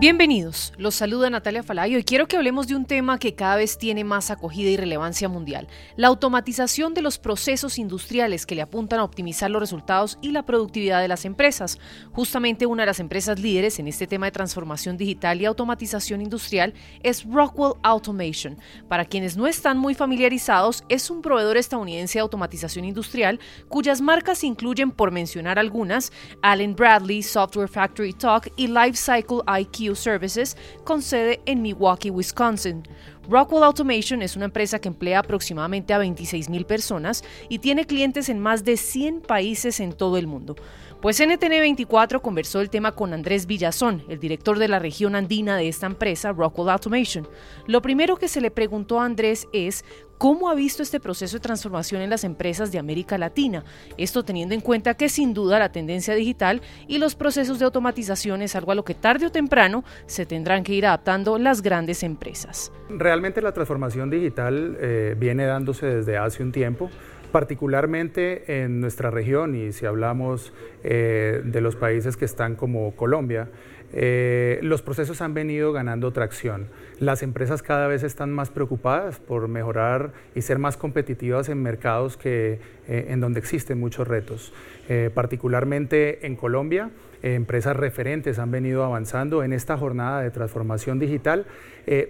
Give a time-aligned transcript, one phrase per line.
[0.00, 3.78] Bienvenidos, los saluda Natalia Falayo y quiero que hablemos de un tema que cada vez
[3.78, 9.00] tiene más acogida y relevancia mundial, la automatización de los procesos industriales que le apuntan
[9.00, 11.80] a optimizar los resultados y la productividad de las empresas.
[12.12, 16.74] Justamente una de las empresas líderes en este tema de transformación digital y automatización industrial
[17.02, 18.56] es Rockwell Automation.
[18.86, 24.44] Para quienes no están muy familiarizados, es un proveedor estadounidense de automatización industrial cuyas marcas
[24.44, 31.40] incluyen, por mencionar algunas, Allen Bradley, Software Factory Talk y Lifecycle IQ Services con sede
[31.46, 32.82] en Milwaukee, Wisconsin.
[33.28, 38.38] Rockwell Automation es una empresa que emplea aproximadamente a 26.000 personas y tiene clientes en
[38.38, 40.56] más de 100 países en todo el mundo.
[41.02, 45.68] Pues NTN24 conversó el tema con Andrés Villazón, el director de la región andina de
[45.68, 47.28] esta empresa, Rockwell Automation.
[47.66, 49.84] Lo primero que se le preguntó a Andrés es
[50.18, 53.62] ¿Cómo ha visto este proceso de transformación en las empresas de América Latina?
[53.96, 58.42] Esto teniendo en cuenta que sin duda la tendencia digital y los procesos de automatización
[58.42, 62.02] es algo a lo que tarde o temprano se tendrán que ir adaptando las grandes
[62.02, 62.72] empresas.
[62.90, 66.90] Realmente la transformación digital eh, viene dándose desde hace un tiempo
[67.30, 73.50] particularmente en nuestra región y si hablamos eh, de los países que están como Colombia,
[73.92, 76.66] eh, los procesos han venido ganando tracción.
[77.00, 82.16] Las empresas cada vez están más preocupadas por mejorar y ser más competitivas en mercados
[82.16, 84.52] que, eh, en donde existen muchos retos.
[84.88, 86.90] Eh, particularmente en Colombia,
[87.22, 91.46] empresas referentes han venido avanzando en esta jornada de transformación digital,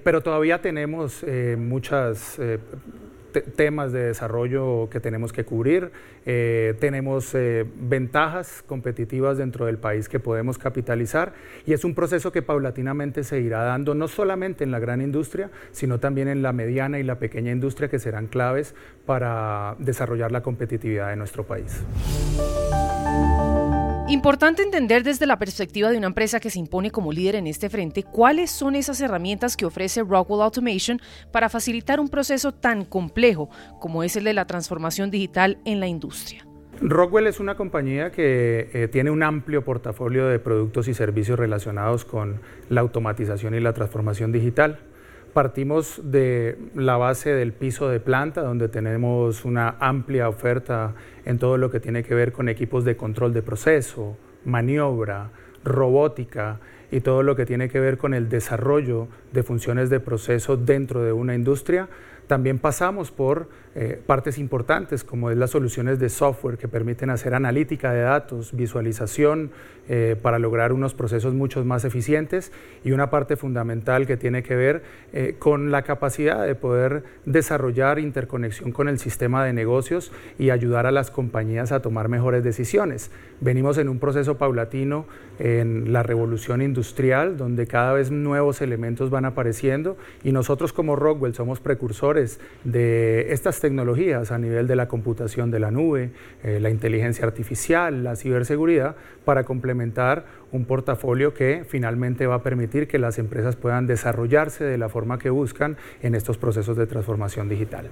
[0.05, 1.25] pero todavía tenemos
[1.57, 2.39] muchas
[3.41, 5.91] temas de desarrollo que tenemos que cubrir,
[6.27, 11.33] eh, tenemos eh, ventajas competitivas dentro del país que podemos capitalizar
[11.67, 15.51] y es un proceso que paulatinamente se irá dando no solamente en la gran industria,
[15.73, 18.75] sino también en la mediana y la pequeña industria que serán claves
[19.07, 21.83] para desarrollar la competitividad de nuestro país.
[24.11, 27.69] Importante entender desde la perspectiva de una empresa que se impone como líder en este
[27.69, 30.99] frente cuáles son esas herramientas que ofrece Rockwell Automation
[31.31, 35.89] para facilitar un proceso tan complejo como es el de la transformación digital en la
[35.89, 36.47] industria.
[36.81, 42.07] Rockwell es una compañía que eh, tiene un amplio portafolio de productos y servicios relacionados
[42.07, 42.41] con
[42.71, 44.79] la automatización y la transformación digital.
[45.33, 50.95] Partimos de la base del piso de planta, donde tenemos una amplia oferta
[51.25, 55.31] en todo lo que tiene que ver con equipos de control de proceso, maniobra,
[55.65, 60.57] robótica y todo lo que tiene que ver con el desarrollo de funciones de proceso
[60.57, 61.89] dentro de una industria
[62.29, 67.35] también pasamos por eh, partes importantes como es las soluciones de software que permiten hacer
[67.35, 69.51] analítica de datos, visualización
[69.89, 72.53] eh, para lograr unos procesos mucho más eficientes
[72.85, 77.99] y una parte fundamental que tiene que ver eh, con la capacidad de poder desarrollar
[77.99, 83.11] interconexión con el sistema de negocios y ayudar a las compañías a tomar mejores decisiones.
[83.41, 85.07] Venimos en un proceso paulatino
[85.39, 91.35] en la revolución industrial donde cada vez nuevos elementos van apareciendo y nosotros como Rockwell
[91.35, 92.18] somos precursores
[92.65, 96.11] de estas tecnologías a nivel de la computación de la nube,
[96.43, 102.89] eh, la inteligencia artificial, la ciberseguridad, para complementar un portafolio que finalmente va a permitir
[102.89, 107.49] que las empresas puedan desarrollarse de la forma que buscan en estos procesos de transformación
[107.49, 107.89] digital.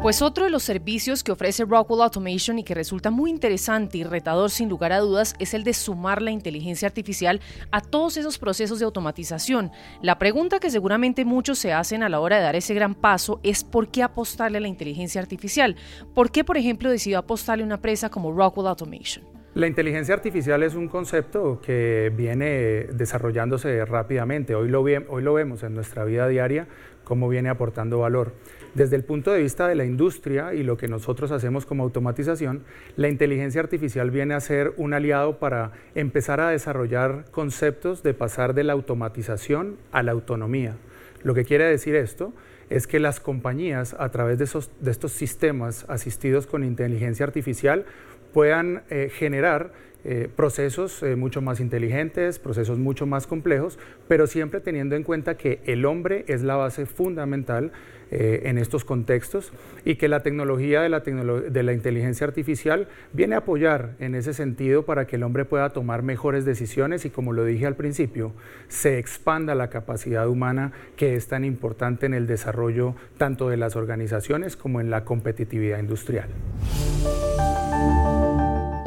[0.00, 4.04] Pues otro de los servicios que ofrece Rockwell Automation y que resulta muy interesante y
[4.04, 7.40] retador sin lugar a dudas es el de sumar la inteligencia artificial
[7.72, 9.72] a todos esos procesos de automatización.
[10.00, 13.40] La pregunta que seguramente muchos se hacen a la hora de dar ese gran paso
[13.42, 15.74] es por qué apostarle a la inteligencia artificial.
[16.14, 19.37] ¿Por qué, por ejemplo, decidió apostarle a una empresa como Rockwell Automation?
[19.58, 24.54] La inteligencia artificial es un concepto que viene desarrollándose rápidamente.
[24.54, 26.68] Hoy lo, hoy lo vemos en nuestra vida diaria,
[27.02, 28.34] cómo viene aportando valor.
[28.74, 32.62] Desde el punto de vista de la industria y lo que nosotros hacemos como automatización,
[32.94, 38.54] la inteligencia artificial viene a ser un aliado para empezar a desarrollar conceptos de pasar
[38.54, 40.76] de la automatización a la autonomía.
[41.24, 42.32] Lo que quiere decir esto
[42.70, 44.44] es que las compañías a través de,
[44.90, 47.86] estos sistemas asistidos con inteligencia artificial
[48.32, 49.72] puedan eh, generar
[50.04, 55.36] eh, procesos eh, mucho más inteligentes, procesos mucho más complejos, pero siempre teniendo en cuenta
[55.36, 57.72] que el hombre es la base fundamental
[58.10, 59.52] en estos contextos
[59.84, 64.32] y que la tecnología de la, de la inteligencia artificial viene a apoyar en ese
[64.32, 68.32] sentido para que el hombre pueda tomar mejores decisiones y como lo dije al principio,
[68.68, 73.76] se expanda la capacidad humana que es tan importante en el desarrollo tanto de las
[73.76, 76.30] organizaciones como en la competitividad industrial.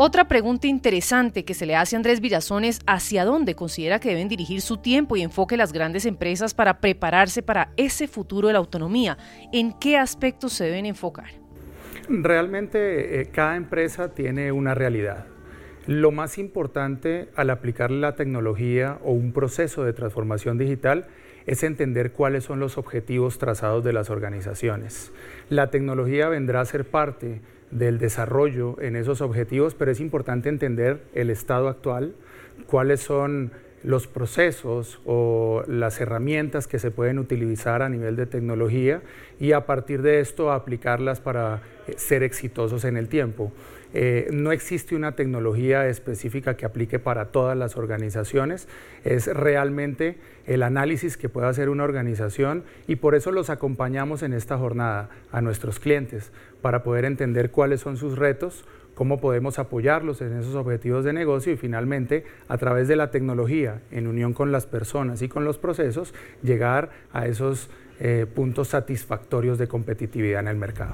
[0.04, 4.10] Otra pregunta interesante que se le hace a Andrés Villazón es hacia dónde considera que
[4.10, 8.54] deben dirigir su tiempo y enfoque las grandes empresas para prepararse para ese futuro de
[8.54, 9.20] la autonomía.
[9.54, 11.28] ¿En qué aspectos se deben enfocar?
[12.10, 15.28] Realmente eh, cada empresa tiene una realidad.
[15.86, 21.06] Lo más importante al aplicar la tecnología o un proceso de transformación digital
[21.46, 25.12] es entender cuáles son los objetivos trazados de las organizaciones.
[25.50, 27.42] La tecnología vendrá a ser parte
[27.72, 32.14] del desarrollo en esos objetivos, pero es importante entender el estado actual,
[32.68, 33.52] cuáles son
[33.84, 39.02] los procesos o las herramientas que se pueden utilizar a nivel de tecnología
[39.40, 43.52] y a partir de esto aplicarlas para eh, ser exitosos en el tiempo.
[43.94, 48.68] Eh, no existe una tecnología específica que aplique para todas las organizaciones,
[49.04, 54.34] es realmente el análisis que puede hacer una organización y por eso los acompañamos en
[54.34, 58.66] esta jornada a nuestros clientes para poder entender cuáles son sus retos,
[58.96, 63.82] cómo podemos apoyarlos en esos objetivos de negocio y finalmente a través de la tecnología,
[63.92, 66.14] en unión con las personas y con los procesos,
[66.44, 70.94] llegar a esos eh, puntos satisfactorios de competitividad en el mercado.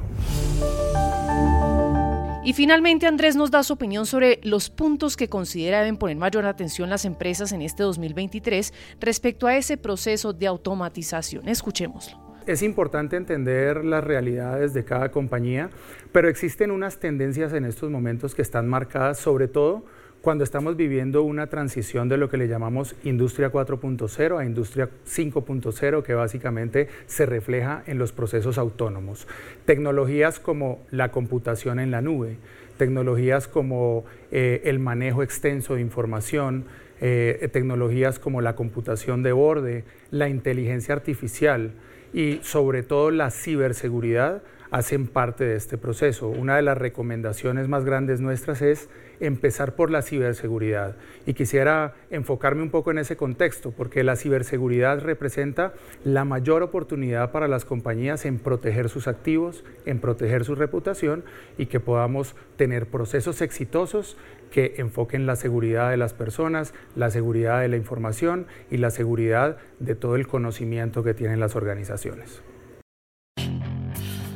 [2.48, 6.46] Y finalmente Andrés nos da su opinión sobre los puntos que considera deben poner mayor
[6.46, 11.50] atención las empresas en este 2023 respecto a ese proceso de automatización.
[11.50, 12.18] Escuchémoslo.
[12.46, 15.70] Es importante entender las realidades de cada compañía,
[16.14, 19.84] pero existen unas tendencias en estos momentos que están marcadas sobre todo
[20.22, 26.04] cuando estamos viviendo una transición de lo que le llamamos industria 4.0 a industria 5.0,
[26.04, 29.28] que básicamente se refleja en los procesos autónomos.
[29.66, 32.38] Tecnologías como la computación en la nube,
[32.78, 36.66] tecnologías como eh, el manejo extenso de información,
[37.00, 41.74] eh, tecnologías como la computación de borde, la inteligencia artificial
[42.14, 44.42] y sobre todo la ciberseguridad
[44.72, 46.28] hacen parte de este proceso.
[46.28, 50.96] Una de las recomendaciones más grandes nuestras es empezar por la ciberseguridad.
[51.26, 55.74] Y quisiera enfocarme un poco en ese contexto, porque la ciberseguridad representa
[56.04, 61.24] la mayor oportunidad para las compañías en proteger sus activos, en proteger su reputación
[61.58, 64.18] y que podamos tener procesos exitosos
[64.52, 69.58] que enfoquen la seguridad de las personas, la seguridad de la información y la seguridad
[69.80, 72.42] de todo el conocimiento que tienen las organizaciones.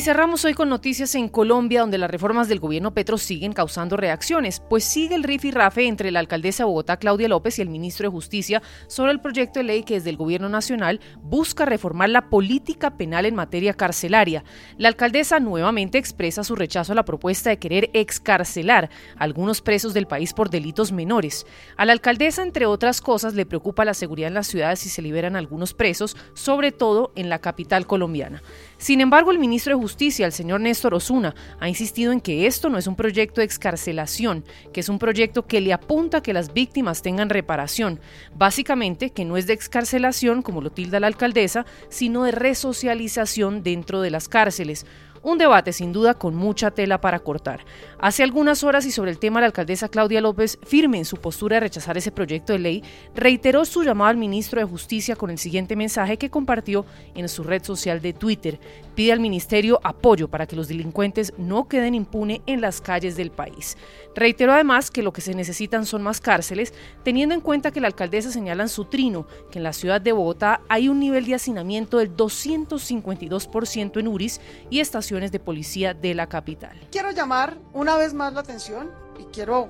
[0.00, 3.98] Y cerramos hoy con noticias en Colombia, donde las reformas del gobierno Petro siguen causando
[3.98, 8.08] reacciones, pues sigue el rafe entre la alcaldesa de Bogotá, Claudia López, y el ministro
[8.08, 12.30] de Justicia sobre el proyecto de ley que desde el gobierno nacional busca reformar la
[12.30, 14.42] política penal en materia carcelaria.
[14.78, 18.88] La alcaldesa nuevamente expresa su rechazo a la propuesta de querer excarcelar
[19.18, 21.44] a algunos presos del país por delitos menores.
[21.76, 25.02] A la alcaldesa, entre otras cosas, le preocupa la seguridad en las ciudades si se
[25.02, 28.42] liberan algunos presos, sobre todo en la capital colombiana.
[28.78, 32.68] Sin embargo, el ministro de Justicia, el señor Néstor Osuna, ha insistido en que esto
[32.70, 36.32] no es un proyecto de excarcelación, que es un proyecto que le apunta a que
[36.32, 38.00] las víctimas tengan reparación.
[38.34, 44.00] Básicamente, que no es de excarcelación, como lo tilda la alcaldesa, sino de resocialización dentro
[44.00, 44.86] de las cárceles.
[45.22, 47.60] Un debate sin duda con mucha tela para cortar.
[47.98, 51.56] Hace algunas horas y sobre el tema la alcaldesa Claudia López, firme en su postura
[51.56, 52.82] de rechazar ese proyecto de ley,
[53.14, 57.42] reiteró su llamado al ministro de Justicia con el siguiente mensaje que compartió en su
[57.42, 58.58] red social de Twitter.
[58.94, 63.30] Pide al ministerio apoyo para que los delincuentes no queden impune en las calles del
[63.30, 63.76] país.
[64.14, 66.72] Reiteró además que lo que se necesitan son más cárceles,
[67.04, 70.12] teniendo en cuenta que la alcaldesa señala en su trino que en la ciudad de
[70.12, 76.14] Bogotá hay un nivel de hacinamiento del 252% en URIs y estaciones de policía de
[76.14, 76.78] la capital.
[76.92, 79.66] Quiero llamar una vez más la atención y quiero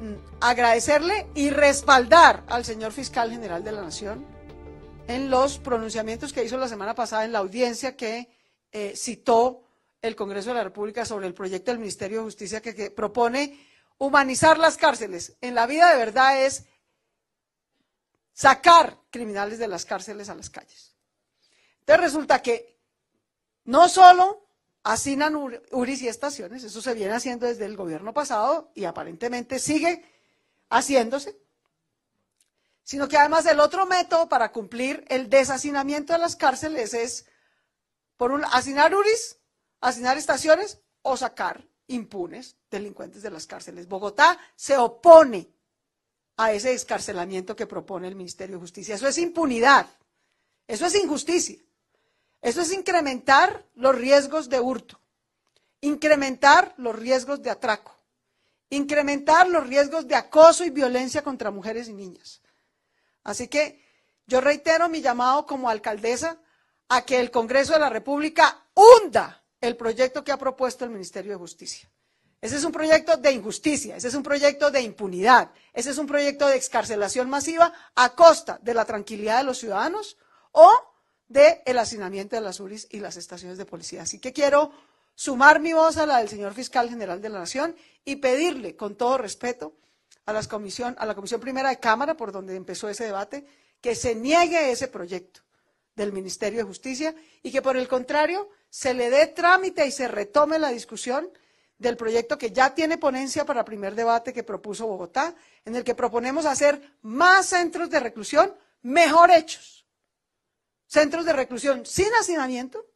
[0.00, 4.26] mm, agradecerle y respaldar al señor fiscal general de la Nación
[5.08, 8.28] en los pronunciamientos que hizo la semana pasada en la audiencia que
[8.70, 9.62] eh, citó
[10.02, 13.58] el Congreso de la República sobre el proyecto del Ministerio de Justicia que, que propone
[13.96, 15.38] humanizar las cárceles.
[15.40, 16.66] En la vida de verdad es
[18.34, 20.94] sacar criminales de las cárceles a las calles.
[21.80, 22.73] Entonces resulta que
[23.64, 24.46] no solo
[24.82, 30.04] asignan URIs y estaciones, eso se viene haciendo desde el gobierno pasado y aparentemente sigue
[30.68, 31.38] haciéndose,
[32.82, 37.26] sino que además el otro método para cumplir el deshacinamiento de las cárceles es
[38.18, 39.38] por un, asignar URIs,
[39.80, 43.88] asignar estaciones o sacar impunes delincuentes de las cárceles.
[43.88, 45.48] Bogotá se opone
[46.36, 48.96] a ese descarcelamiento que propone el Ministerio de Justicia.
[48.96, 49.86] Eso es impunidad,
[50.66, 51.58] eso es injusticia.
[52.44, 55.00] Eso es incrementar los riesgos de hurto,
[55.80, 57.96] incrementar los riesgos de atraco,
[58.68, 62.42] incrementar los riesgos de acoso y violencia contra mujeres y niñas.
[63.22, 63.82] Así que
[64.26, 66.38] yo reitero mi llamado como alcaldesa
[66.90, 71.32] a que el Congreso de la República hunda el proyecto que ha propuesto el Ministerio
[71.32, 71.90] de Justicia.
[72.42, 76.06] Ese es un proyecto de injusticia, ese es un proyecto de impunidad, ese es un
[76.06, 80.18] proyecto de excarcelación masiva a costa de la tranquilidad de los ciudadanos
[80.52, 80.93] o
[81.34, 84.02] del hacinamiento de las URIs y las estaciones de policía.
[84.02, 84.70] Así que quiero
[85.16, 87.74] sumar mi voz a la del señor fiscal general de la Nación
[88.04, 89.74] y pedirle, con todo respeto,
[90.26, 93.44] a, la comisión, a la Comisión Primera de Cámara, por donde empezó ese debate,
[93.80, 95.40] que se niegue ese proyecto
[95.96, 100.06] del Ministerio de Justicia y que, por el contrario, se le dé trámite y se
[100.06, 101.28] retome la discusión
[101.78, 105.96] del proyecto que ya tiene ponencia para primer debate que propuso Bogotá, en el que
[105.96, 109.83] proponemos hacer más centros de reclusión mejor hechos.
[110.94, 112.86] Centros de reclusión sin hacinamiento,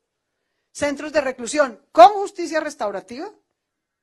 [0.70, 3.28] centros de reclusión con justicia restaurativa,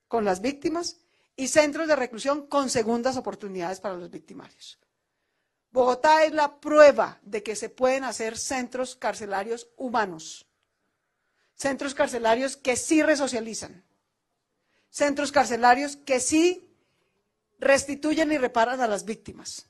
[0.10, 0.98] con las víctimas,
[1.38, 4.78] y centros de reclusión con segundas oportunidades para los victimarios.
[5.72, 10.46] Bogotá es la prueba de que se pueden hacer centros carcelarios humanos,
[11.54, 13.86] centros carcelarios que sí resocializan,
[14.90, 16.70] centros carcelarios que sí
[17.60, 19.70] restituyen y reparan a las víctimas.